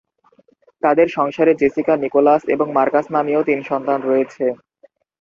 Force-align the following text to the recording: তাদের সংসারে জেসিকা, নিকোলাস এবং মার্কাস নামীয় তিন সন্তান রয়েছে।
তাদের 0.83 1.07
সংসারে 1.17 1.53
জেসিকা, 1.55 1.93
নিকোলাস 1.97 2.41
এবং 2.53 2.67
মার্কাস 2.73 3.05
নামীয় 3.11 3.41
তিন 3.43 3.59
সন্তান 3.63 3.99
রয়েছে। 4.01 4.45